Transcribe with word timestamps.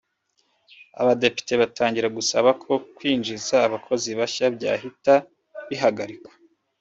abadepite 1.01 1.53
batangira 1.61 2.07
gusaba 2.17 2.49
ko 2.63 2.73
kwinjiza 2.97 3.55
abakozi 3.67 4.09
bashya 4.19 4.45
byahita 4.55 5.13
bihagarikwa 5.69 6.31